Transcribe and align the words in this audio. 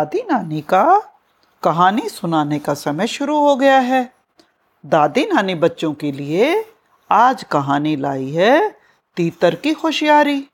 दादी 0.00 0.18
नानी 0.18 0.60
का 0.60 1.12
कहानी 1.62 2.08
सुनाने 2.08 2.58
का 2.58 2.74
समय 2.74 3.06
शुरू 3.06 3.38
हो 3.38 3.56
गया 3.56 3.78
है। 3.78 4.14
दादी 4.86 5.26
नानी 5.26 5.54
बच्चों 5.54 5.94
के 5.94 6.12
लिए 6.12 6.64
आज 7.10 7.42
कहानी 7.42 7.96
लाई 7.96 8.30
है 8.30 8.78
तीतर 9.16 9.54
की 9.54 9.70
होशियारी। 9.70 10.48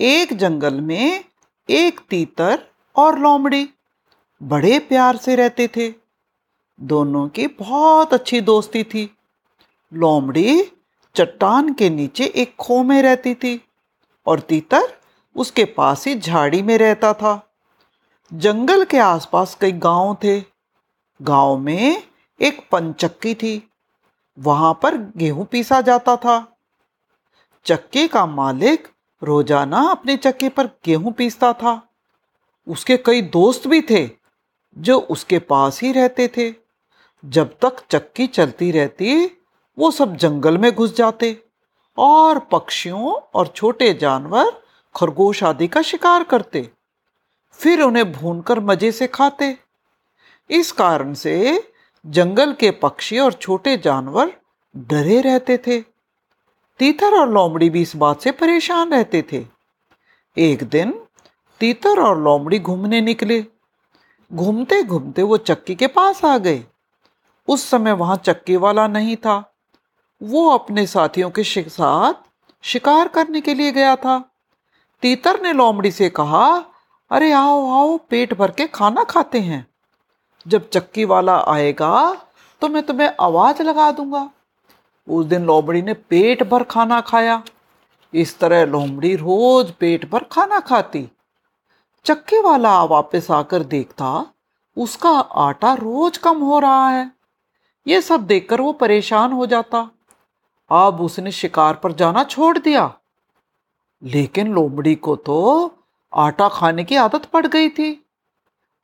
एक 0.00 0.36
जंगल 0.36 0.80
में 0.80 1.24
एक 1.70 2.00
तीतर 2.10 2.58
और 2.96 3.18
लोमड़ी 3.18 3.70
बड़े 4.42 4.78
प्यार 4.78 5.16
से 5.16 5.36
रहते 5.36 5.68
थे। 5.68 5.94
दोनों 6.80 7.28
की 7.28 7.46
बहुत 7.46 8.14
अच्छी 8.14 8.40
दोस्ती 8.40 8.84
थी। 8.84 9.16
लोमड़ी 9.94 10.72
चट्टान 11.14 11.74
के 11.74 11.90
नीचे 11.90 12.24
एक 12.24 12.56
खो 12.56 12.82
में 12.82 13.02
रहती 13.02 13.34
थी 13.34 13.64
और 14.26 14.40
तीतर 14.40 15.00
उसके 15.36 15.64
पास 15.64 16.06
ही 16.06 16.18
झाड़ी 16.18 16.62
में 16.62 16.78
रहता 16.78 17.12
था। 17.12 17.47
जंगल 18.32 18.84
के 18.84 18.98
आसपास 18.98 19.56
कई 19.60 19.72
गाँव 19.72 20.16
थे। 20.24 20.40
गाँव 21.20 21.56
में 21.58 22.02
एक 22.40 22.60
पंचक्की 22.72 23.34
थी। 23.34 23.70
वहाँ 24.38 24.72
पर 24.82 24.96
गेहूँ 25.16 25.44
पीसा 25.44 25.80
जाता 25.80 26.16
था। 26.16 26.36
चक्के 27.66 28.06
का 28.08 28.26
मालिक 28.26 28.88
रोज़ाना 29.22 29.80
अपने 29.90 30.16
चक्के 30.16 30.48
पर 30.48 30.66
गेहूँ 30.84 31.12
पीसता 31.12 31.52
था। 31.52 31.80
उसके 32.66 32.96
कई 32.96 33.22
दोस्त 33.22 33.66
भी 33.66 33.82
थे, 33.82 34.08
जो 34.76 34.98
उसके 35.00 35.38
पास 35.38 35.82
ही 35.82 35.92
रहते 35.92 36.28
थे। 36.36 36.52
जब 37.24 37.58
तक 37.60 37.84
चक्की 37.90 38.26
चलती 38.26 38.70
रहती, 38.70 39.24
वो 39.78 39.90
सब 39.90 40.16
जंगल 40.16 40.58
में 40.58 40.74
घुस 40.74 40.96
जाते 40.96 41.36
और 41.98 42.38
पक्षियों 42.38 43.12
और 43.34 43.46
छोटे 43.46 43.92
जानवर 43.94 44.62
खरगोश 44.94 45.44
आदि 45.44 45.68
का 45.68 45.82
शिकार 45.82 46.24
करते। 46.24 46.70
फिर 47.58 47.82
उन्हें 47.82 48.12
भूनकर 48.12 48.60
मज़े 48.60 48.92
से 48.92 49.06
खाते। 49.06 49.56
इस 50.50 50.72
कारण 50.72 51.14
से 51.14 51.64
जंगल 52.06 52.52
के 52.52 52.70
पक्षी 52.70 53.18
और 53.18 53.32
छोटे 53.32 53.76
जानवर 53.76 54.32
डरे 54.76 55.20
रहते 55.20 55.56
थे। 55.58 55.80
तीतर 56.80 57.14
और 57.14 57.30
लोमड़ी 57.30 57.70
भी 57.70 57.82
इस 57.82 57.96
बात 57.96 58.20
से 58.20 58.30
परेशान 58.30 58.90
रहते 58.90 59.24
थे। 59.32 59.44
एक 60.36 60.62
दिन 60.64 60.92
तीतर 61.60 62.00
और 62.00 62.20
लोमड़ी 62.22 62.58
घूमने 62.58 63.00
निकले। 63.00 63.44
घूमते 64.32 64.82
घूमते 64.82 65.22
वो 65.22 65.36
चक्की 65.36 65.74
के 65.74 65.86
पास 65.86 66.24
आ 66.24 66.38
गए। 66.38 66.64
उस 67.48 67.68
समय 67.70 67.92
वहाँ 67.92 68.16
चक्की 68.16 68.56
वाला 68.56 68.86
नहीं 68.86 69.16
था। 69.16 69.54
वो 70.22 70.48
अपने 70.50 70.86
साथियों 70.86 71.30
के 71.30 71.42
साथ 71.44 72.14
शिकार 72.62 73.08
करने 73.08 73.40
के 73.40 73.54
लिए 73.54 73.72
गया 73.72 73.96
था। 73.96 74.18
तीतर 75.02 75.40
ने 75.42 75.52
लोमड़ी 75.52 75.90
से 75.90 76.10
कहा 76.10 76.58
अरे 77.10 77.32
आओ 77.32 77.70
आओ, 77.70 77.98
पेट 77.98 78.34
भर 78.34 78.50
के 78.50 78.66
खाना 78.66 79.04
खाते 79.04 79.40
हैं। 79.40 79.66
जब 80.48 80.68
चक्की 80.70 81.04
वाला 81.04 81.38
आएगा 81.48 82.14
तो 82.60 82.68
मैं 82.68 82.82
तुम्हें 82.82 83.10
आवाज़ 83.20 83.62
लगा 83.62 83.90
दूँगा। 83.92 84.30
उस 85.08 85.26
दिन 85.26 85.44
लोमड़ी 85.44 85.82
ने 85.82 85.94
पेट 85.94 86.42
भर 86.42 86.62
खाना 86.62 87.00
खाया। 87.00 87.42
इस 88.14 88.38
तरह 88.38 88.64
लोमड़ी 88.66 89.16
रोज 89.16 89.70
पेट 89.70 90.10
भर 90.10 90.24
खाना 90.24 90.60
खाती। 90.60 91.08
चक्की 92.04 92.40
वाला 92.40 92.84
वापस 92.84 93.30
आकर 93.30 93.62
देखता, 93.62 94.26
उसका 94.76 95.10
आटा 95.20 95.74
रोज 95.74 96.18
कम 96.18 96.38
हो 96.38 96.58
रहा 96.58 96.88
है। 96.88 97.10
ये 97.86 98.02
सब 98.02 98.26
देखकर 98.26 98.60
वो 98.60 98.72
परेशान 98.72 99.32
हो 99.32 99.46
जाता। 99.46 99.90
अब 100.70 101.00
उसने 101.00 101.32
शिकार 101.32 101.74
पर 101.74 101.92
जाना 101.92 102.24
छोड़ 102.24 102.58
दिया। 102.58 102.94
लेकिन 104.02 104.52
लोमड़ी 104.52 104.94
को 104.94 105.16
तो 105.16 105.72
आटा 106.12 106.48
खाने 106.48 106.84
की 106.84 106.96
आदत 106.96 107.24
पड़ 107.26 107.46
गई 107.46 107.68
थी। 107.68 108.04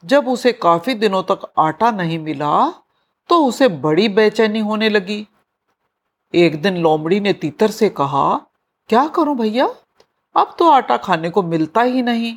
जब 0.04 0.28
उसे 0.28 0.52
काफ़ी 0.52 0.94
दिनों 0.94 1.22
तक 1.22 1.52
आटा 1.58 1.90
नहीं 1.90 2.18
मिला 2.18 2.70
तो 3.30 3.44
उसे 3.44 3.68
बड़ी 3.68 4.08
बेचैनी 4.10 4.60
होने 4.60 4.88
लगी। 4.88 5.26
एक 6.34 6.60
दिन 6.62 6.76
लोमड़ी 6.76 7.20
ने 7.20 7.32
तीतर 7.32 7.70
से 7.70 7.88
कहा, 7.90 8.34
क्या 8.90 9.06
करूँ 9.08 9.36
भैया? 9.36 9.68
अब 10.34 10.54
तो 10.58 10.70
आटा 10.70 10.96
खाने 10.96 11.30
को 11.30 11.42
मिलता 11.42 11.82
ही 11.82 12.02
नहीं, 12.02 12.36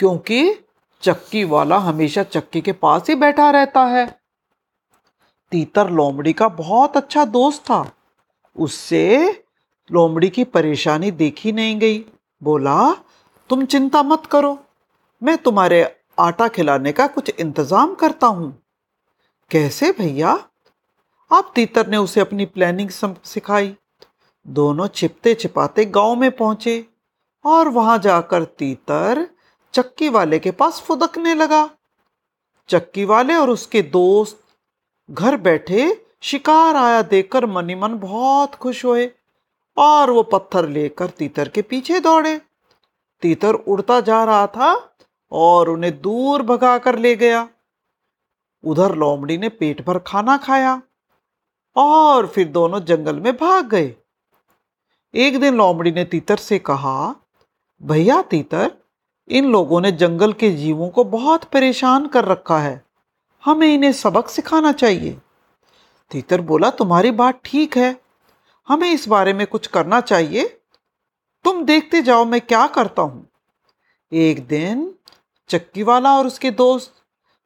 क्योंकि 0.00 0.54
चक्की 1.02 1.44
वाला 1.44 1.78
हमेशा 1.78 2.22
चक्की 2.22 2.60
के 2.60 2.72
पास 2.74 3.08
ही 3.08 3.14
बैठा 3.14 3.50
रहता 3.50 3.84
है। 3.86 4.06
तीतर 5.52 5.90
लोमड़ी 5.90 6.32
का 6.32 6.48
बहुत 6.48 6.96
अच्छा 6.96 7.24
दोस्त 7.26 7.62
था। 7.62 7.84
उससे 8.56 9.44
लोमड़ी 9.90 10.28
की 10.28 10.44
परेशानी 10.46 11.10
देखी 11.12 11.52
नहीं 11.52 11.78
गई। 11.78 12.04
बोला 12.42 12.90
तुम 13.50 13.64
चिंता 13.64 14.02
मत 14.02 14.26
करो। 14.26 14.58
मैं 15.22 15.36
तुम्हारे 15.38 15.82
आटा 16.18 16.48
खिलाने 16.48 16.92
का 16.92 17.06
कुछ 17.06 17.30
इंतज़ाम 17.30 17.94
करता 17.94 18.26
हूँ। 18.26 18.50
कैसे 19.50 19.90
भैया? 19.92 20.32
अब 21.30 21.52
तीतर 21.54 21.86
ने 21.86 21.96
उसे 21.96 22.20
अपनी 22.20 22.46
प्लानिंग 22.46 22.90
सिखाई। 22.90 23.74
दोनों 24.46 24.86
छिपते 24.88 25.34
छिपाते 25.34 25.84
गाँव 25.86 26.14
में 26.16 26.30
पहुँचे 26.30 26.84
और 27.44 27.68
वहाँ 27.68 27.98
जाकर 27.98 28.44
तीतर 28.58 29.26
चक्की 29.74 30.08
वाले 30.08 30.38
के 30.38 30.50
पास 30.50 30.80
फुदकने 30.80 31.34
लगा। 31.34 31.68
चक्की 32.68 33.04
वाले 33.04 33.34
और 33.34 33.50
उसके 33.50 33.82
दोस्त 33.84 34.40
घर 35.08 35.36
बैठे 35.38 35.88
शिकार 36.22 36.76
आया 36.76 37.00
देखकर 37.04 37.46
मनी 37.46 37.74
मन 37.74 37.94
बहुत 37.98 38.54
खुश 38.54 38.84
हुए 38.84 39.10
और 39.76 40.10
वो 40.10 40.22
पत्थर 40.24 40.68
लेकर 40.68 41.10
तीतर 41.10 41.48
के 41.48 41.62
पीछे 41.62 42.00
दौड़े। 42.00 42.40
तीतर 43.20 43.54
उड़ता 43.54 44.00
जा 44.00 44.24
रहा 44.24 44.46
था 44.46 44.94
और 45.32 45.68
उन्हें 45.68 46.00
दूर 46.00 46.42
भगा 46.42 46.78
कर 46.78 46.98
ले 46.98 47.16
गया। 47.16 47.48
उधर 48.64 48.94
लोमड़ी 48.94 49.38
ने 49.38 49.48
पेट 49.48 49.86
भर 49.86 49.98
खाना 49.98 50.36
खाया 50.36 50.82
और 51.76 52.26
फिर 52.26 52.48
दोनों 52.48 52.80
जंगल 52.80 53.20
में 53.20 53.36
भाग 53.36 53.68
गए। 53.68 53.94
एक 55.14 55.40
दिन 55.40 55.54
लोमड़ी 55.54 55.92
ने 55.92 56.04
तीतर 56.04 56.36
से 56.36 56.58
कहा, 56.58 57.14
भैया 57.82 58.22
तीतर, 58.22 58.72
इन 59.28 59.44
लोगों 59.44 59.80
ने 59.80 59.92
जंगल 59.92 60.32
के 60.32 60.50
जीवों 60.50 60.88
को 60.88 61.04
बहुत 61.04 61.44
परेशान 61.44 62.06
कर 62.06 62.24
रखा 62.24 62.58
है। 62.58 62.84
हमें 63.44 63.74
इन्हें 63.74 63.92
सबक 63.92 64.28
सिखाना 64.28 64.72
चाहिए। 64.72 65.18
तीतर 66.10 66.40
बोला, 66.40 66.70
तुम्हारी 66.70 67.10
बात 67.10 67.40
ठीक 67.44 67.76
है। 67.76 68.00
हमें 68.68 68.92
इस 68.92 69.08
बारे 69.08 69.32
में 69.32 69.46
कुछ 69.46 69.66
करना 69.66 70.00
चाहिए। 70.00 70.57
तुम 71.48 71.62
देखते 71.64 72.00
जाओ 72.02 72.24
मैं 72.24 72.40
क्या 72.40 72.66
करता 72.66 73.02
हूँ। 73.02 73.26
एक 74.12 74.46
दिन 74.46 74.82
चक्की 75.50 75.82
वाला 75.82 76.12
और 76.16 76.26
उसके 76.26 76.50
दोस्त 76.50 76.92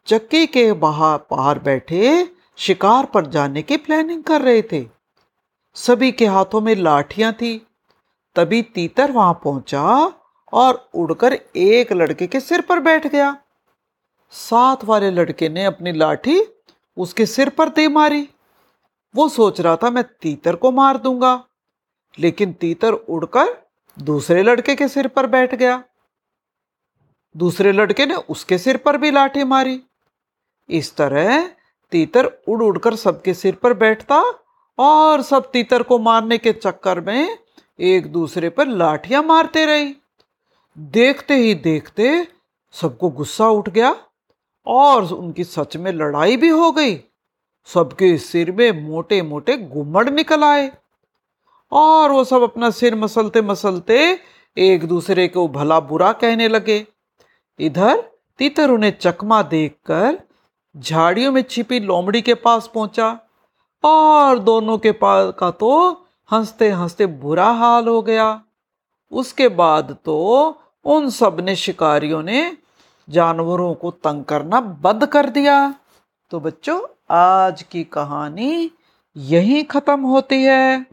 चक्की 0.08 0.46
के 0.46 0.72
बाहर 0.74 1.18
बाहर 1.30 1.58
बैठे 1.58 2.26
शिकार 2.58 3.06
पर 3.06 3.26
जाने 3.26 3.62
की 3.62 3.76
प्लानिंग 3.76 4.24
कर 4.24 4.42
रहे 4.42 4.62
थे। 4.62 4.84
सभी 5.76 6.10
के 6.12 6.26
हाथों 6.26 6.60
में 6.60 6.74
लाठियाँ 6.76 7.32
थी। 7.32 7.56
तभी 8.36 8.62
तीतर 8.74 9.12
वहाँ 9.12 9.40
पहुँचा 9.44 9.84
और 10.52 10.88
उड़कर 10.94 11.38
एक 11.58 11.92
लड़के 11.92 12.26
के 12.26 12.40
सिर 12.40 12.60
पर 12.60 12.80
बैठ 12.80 13.06
गया। 13.06 13.36
साथ 14.32 14.84
वाले 14.84 15.10
लड़के 15.10 15.48
ने 15.48 15.64
अपनी 15.64 15.92
लाठी 15.92 16.40
उसके 16.96 17.26
सिर 17.28 17.48
पर 17.48 17.68
दे 17.68 17.88
मारी। 17.90 18.28
वो 19.14 19.28
सोच 19.30 19.60
रहा 19.60 19.76
था 19.76 19.90
मैं 19.90 20.04
तीतर 20.22 20.56
को 20.56 20.70
मार 20.72 20.98
दूँगा, 20.98 21.42
लेकिन 22.18 22.52
तीतर 22.52 22.92
उड़कर 22.92 23.60
दूसरे 23.96 24.42
लड़के 24.42 24.74
के 24.74 24.88
सिर 24.88 25.08
पर 25.08 25.26
बैठ 25.26 25.54
गया। 25.54 25.82
दूसरे 27.36 27.72
लड़के 27.72 28.06
ने 28.06 28.14
उसके 28.14 28.58
सिर 28.58 28.76
पर 28.76 28.96
भी 28.96 29.10
लाठी 29.10 29.44
मारी। 29.44 29.80
इस 30.68 30.96
तरह 30.96 31.46
तीतर 31.92 32.26
उड़ 32.48 32.62
उड़कर 32.62 32.94
सबके 32.96 33.34
सिर 33.34 33.54
पर 33.54 33.74
बैठता 33.74 34.22
और 34.78 35.22
सब 35.22 35.50
तीतर 35.50 35.82
को 35.82 35.98
मारने 35.98 36.38
के 36.38 36.52
चक्कर 36.52 37.00
में 37.00 37.38
एक 37.78 38.06
दूसरे 38.12 38.50
पर 38.50 38.66
लाठियाँ 38.66 39.22
मारते 39.22 39.66
रही। 39.66 39.94
देखते 40.78 41.34
ही 41.34 41.54
देखते 41.54 42.28
सबको 42.74 43.10
गुस्सा 43.10 43.48
उठ 43.48 43.68
गया 43.68 43.94
और 44.66 45.04
उनकी 45.04 45.44
सच 45.44 45.76
में 45.76 45.92
लड़ाई 45.92 46.36
भी 46.36 46.48
हो 46.48 46.70
गई। 46.72 46.96
सबके 47.68 48.16
सिर 48.18 48.52
में 48.52 48.88
मोटे 48.88 49.22
मोटे 49.22 49.56
गुम्मड़ 49.56 50.08
निकल 50.10 50.44
आए। 50.44 50.70
और 51.72 52.10
वो 52.10 52.24
सब 52.24 52.42
अपना 52.42 52.70
सिर 52.70 52.94
मसलते 52.94 53.42
मसलते 53.42 54.18
एक 54.56 54.84
दूसरे 54.86 55.28
को 55.28 55.48
भला 55.48 55.80
बुरा 55.80 56.12
कहने 56.12 56.48
लगे। 56.48 56.86
इधर 57.58 58.02
तीतर 58.38 58.70
उन्हें 58.70 58.92
चकमा 59.00 59.42
देखकर 59.42 60.18
झाड़ियों 60.76 61.32
में 61.32 61.42
छिपी 61.42 61.80
लोमड़ी 61.80 62.22
के 62.22 62.34
पास 62.34 62.70
पहुँचा 62.74 63.18
और 63.84 64.38
दोनों 64.38 64.78
के 64.78 64.92
पास 64.92 65.32
का 65.38 65.50
तो 65.50 65.70
हँसते 66.32 66.68
हँसते 66.70 67.06
बुरा 67.06 67.50
हाल 67.50 67.88
हो 67.88 68.02
गया। 68.02 68.42
उसके 69.12 69.48
बाद 69.48 69.96
तो 70.04 70.18
उन 70.84 71.10
सबने 71.10 71.56
शिकारियों 71.56 72.22
ने 72.22 72.56
जानवरों 73.08 73.74
को 73.74 73.90
तंग 73.90 74.24
करना 74.24 74.60
बंद 74.60 75.06
कर 75.06 75.28
दिया। 75.30 75.74
तो 76.30 76.40
बच्चों, 76.40 76.80
आज 77.10 77.62
की 77.62 77.84
कहानी 77.84 78.70
यही 79.16 79.62
खत्म 79.62 80.00
होती 80.00 80.42
है। 80.44 80.86